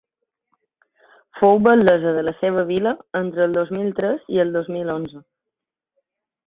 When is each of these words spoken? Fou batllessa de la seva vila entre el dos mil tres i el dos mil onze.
Fou 1.41 1.59
batllessa 1.67 2.13
de 2.17 2.23
la 2.29 2.33
seva 2.39 2.65
vila 2.71 2.95
entre 3.23 3.47
el 3.49 3.55
dos 3.61 3.73
mil 3.79 3.95
tres 4.01 4.27
i 4.39 4.43
el 4.47 4.57
dos 4.59 4.75
mil 4.79 4.93
onze. 4.97 5.25